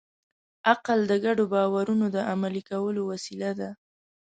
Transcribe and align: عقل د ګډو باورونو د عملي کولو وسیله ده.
عقل 0.69 0.99
د 1.09 1.11
ګډو 1.25 1.43
باورونو 1.53 2.05
د 2.15 2.17
عملي 2.31 2.61
کولو 2.69 3.01
وسیله 3.11 3.51
ده. 3.59 3.69